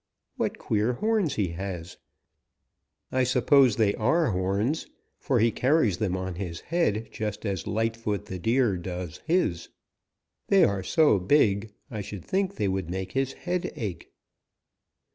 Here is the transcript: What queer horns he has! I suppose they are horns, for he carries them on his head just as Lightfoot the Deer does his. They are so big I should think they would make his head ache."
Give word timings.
What 0.35 0.57
queer 0.57 0.93
horns 0.93 1.35
he 1.35 1.49
has! 1.49 1.97
I 3.11 3.23
suppose 3.23 3.75
they 3.75 3.93
are 3.93 4.31
horns, 4.31 4.87
for 5.19 5.37
he 5.39 5.51
carries 5.51 5.97
them 5.99 6.17
on 6.17 6.33
his 6.33 6.59
head 6.61 7.07
just 7.11 7.45
as 7.45 7.67
Lightfoot 7.67 8.25
the 8.25 8.39
Deer 8.39 8.77
does 8.77 9.19
his. 9.27 9.69
They 10.47 10.63
are 10.63 10.81
so 10.81 11.19
big 11.19 11.73
I 11.91 12.01
should 12.01 12.25
think 12.25 12.55
they 12.55 12.67
would 12.67 12.89
make 12.89 13.11
his 13.11 13.33
head 13.33 13.71
ache." 13.75 14.09